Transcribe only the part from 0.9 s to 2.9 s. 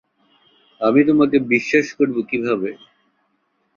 তোমাকে বিশ্বাস করব কীভাবে?